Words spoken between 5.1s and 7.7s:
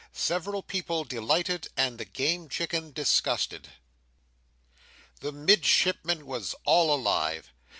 The Midshipman was all alive.